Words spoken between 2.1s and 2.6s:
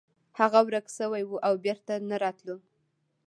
راتلو.